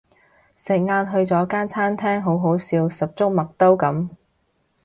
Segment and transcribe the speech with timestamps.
[0.55, 4.09] 食晏去咗間餐廳好好笑十足麥兜噉